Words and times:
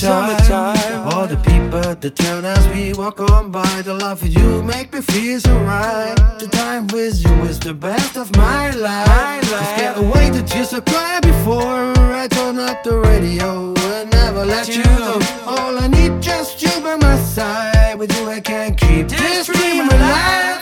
summertime. 0.00 1.08
All 1.12 1.26
the 1.26 1.36
people 1.36 1.94
that 1.94 2.16
turn 2.16 2.44
as 2.44 2.66
we 2.68 2.94
walk 2.94 3.20
on 3.20 3.50
by, 3.50 3.82
the 3.82 3.94
love 3.94 4.22
of 4.22 4.28
you 4.28 4.62
make 4.62 4.92
me 4.94 5.00
feel 5.00 5.38
so 5.40 5.54
right. 5.60 6.16
The 6.38 6.48
time 6.48 6.86
with 6.88 7.22
you 7.24 7.34
is 7.50 7.58
the 7.60 7.74
best 7.74 8.16
of 8.16 8.34
my 8.36 8.70
life. 8.70 9.44
Let's 9.52 9.72
get 9.80 9.98
away 9.98 10.30
the 10.30 10.42
tears 10.42 10.72
I 10.72 10.80
cry 10.80 11.20
before 11.20 11.92
I 12.22 12.28
turn 12.28 12.58
up 12.58 12.82
the 12.82 12.96
radio 12.98 13.74
and 13.96 14.10
never 14.10 14.44
let 14.46 14.68
you 14.74 14.84
go. 14.84 15.20
All 15.46 15.78
I 15.78 15.86
need 15.88 16.22
just 16.22 16.62
you 16.62 16.74
by 16.80 16.96
my 16.96 17.16
side. 17.18 17.98
With 17.98 18.10
you 18.16 18.24
I 18.30 18.40
can 18.40 18.74
keep 18.74 19.08
this 19.08 19.46
dream 19.46 19.88
alive. 19.88 20.58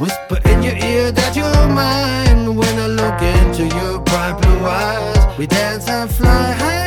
Whisper 0.00 0.38
in 0.50 0.62
your 0.62 0.76
ear 0.90 1.12
that 1.12 1.36
you're 1.36 1.68
mine 1.82 2.56
when 2.56 2.74
I 2.86 2.88
look 3.00 3.20
into 3.36 3.62
your 3.76 4.00
bright 4.00 4.36
blue 4.40 4.66
eyes. 4.66 5.38
We 5.38 5.46
dance 5.46 5.88
and 5.88 6.10
fly 6.10 6.52
high 6.52 6.83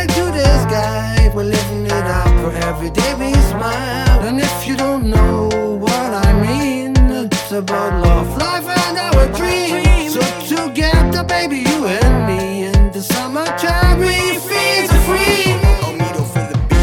every 2.78 2.92
day 2.92 3.14
we 3.16 3.34
smile. 3.50 4.20
And 4.28 4.40
if 4.40 4.68
you 4.68 4.76
don't 4.76 5.10
know 5.10 5.50
what 5.82 6.12
I 6.28 6.30
mean, 6.46 6.94
it's 7.26 7.52
about 7.52 8.04
love, 8.06 8.30
life, 8.38 8.68
and 8.86 8.98
our 9.06 9.26
dreams. 9.40 10.14
So 10.14 10.22
together, 10.46 11.24
baby, 11.24 11.58
you 11.70 11.88
and 11.88 12.16
me 12.30 12.66
in 12.66 12.92
the 12.92 13.02
summertime, 13.02 13.98
we 13.98 14.38
feel 14.50 14.84
so 14.92 15.00
free. 15.10 15.58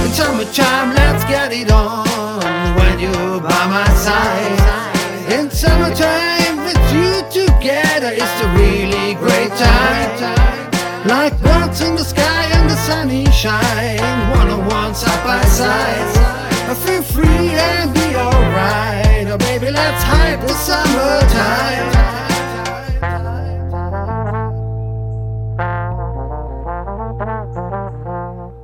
In 0.02 0.10
summertime, 0.18 0.94
let's 0.94 1.22
get 1.34 1.52
it 1.52 1.70
on 1.70 2.04
when 2.76 2.98
you're 2.98 3.40
by 3.40 3.64
my 3.76 3.88
side. 4.06 5.30
In 5.30 5.48
summertime, 5.48 6.56
with 6.66 6.84
you 6.96 7.10
together, 7.30 8.10
it's 8.12 8.36
a 8.46 8.48
really 8.58 9.14
great 9.14 9.52
time. 9.52 10.34
Like 11.06 11.38
birds 11.40 11.82
in 11.82 11.94
the 11.94 12.04
sky 12.04 12.44
and 12.56 12.68
the 12.68 12.76
sunny 12.76 13.26
shine, 13.30 14.00
Hype 20.02 20.40
the 20.40 20.54
summertime. 20.54 21.90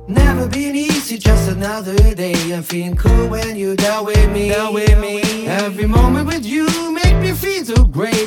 Never 0.07 0.47
been 0.47 0.75
easy, 0.75 1.17
just 1.17 1.49
another 1.49 1.95
day. 2.15 2.53
I'm 2.53 2.63
feeling 2.63 2.95
cool 2.95 3.27
when 3.27 3.55
you're 3.55 3.75
down 3.75 4.05
with 4.05 4.29
me. 4.31 4.49
Down 4.49 4.73
with 4.73 4.99
me. 4.99 5.47
Every 5.47 5.85
moment 5.87 6.27
with 6.27 6.45
you 6.45 6.67
make 6.91 7.17
me 7.17 7.31
feel 7.31 7.63
so 7.65 7.83
great 7.85 8.20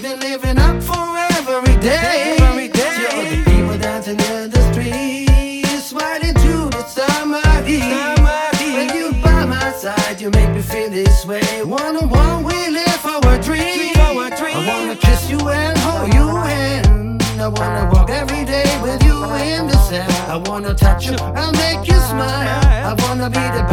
this 10.95 11.27
way. 11.27 11.65
One 11.65 11.97
on 11.97 12.09
one, 12.09 12.45
we 12.45 12.69
live 12.71 13.05
our 13.05 13.39
dream. 13.41 13.91
I 13.97 14.65
wanna 14.69 14.95
kiss 14.95 15.29
you 15.29 15.41
and 15.49 15.77
hold 15.79 16.15
you 16.15 16.27
in. 16.63 17.21
I 17.41 17.49
wanna 17.49 17.91
walk 17.93 18.11
every 18.11 18.45
day 18.45 18.69
with 18.81 19.03
you 19.03 19.17
in 19.53 19.67
the 19.67 19.77
sand. 19.89 20.13
I 20.31 20.37
wanna 20.49 20.73
touch 20.73 21.07
you 21.07 21.17
and 21.19 21.53
make 21.57 21.89
you 21.89 21.99
smile. 22.11 22.63
I 22.91 22.95
wanna 23.03 23.29
be 23.29 23.45
the 23.57 23.64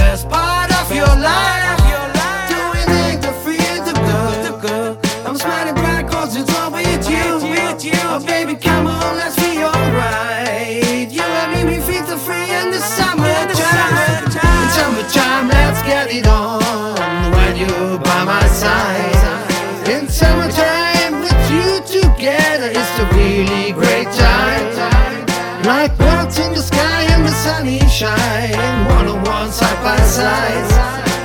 great 23.74 24.08
time. 24.08 24.66
Like 25.64 25.98
birds 25.98 26.40
in 26.40 26.54
the 26.54 26.62
sky 26.62 27.04
and 27.14 27.24
the 27.26 27.32
sunny 27.32 27.80
shine, 27.88 28.86
one 28.88 29.08
on 29.08 29.24
one, 29.24 29.52
side 29.52 29.84
by 29.84 29.98
side. 30.02 30.72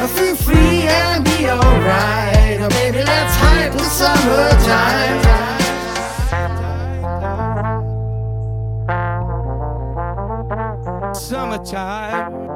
I 0.02 0.06
feel 0.06 0.36
free 0.36 0.82
and 0.82 1.24
be 1.24 1.48
alright. 1.48 2.60
Oh, 2.60 2.68
baby, 2.68 3.02
let's 3.02 3.34
hype 3.36 3.72
the 3.72 3.84
summertime. 3.98 5.24
Summertime. 11.14 12.46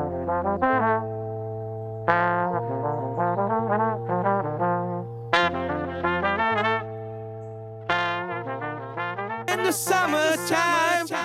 summertime. 9.72 11.19